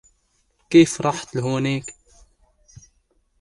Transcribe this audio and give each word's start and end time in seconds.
كيف 0.69 1.01
رحت 1.01 1.35
لهونيك؟ 1.35 1.83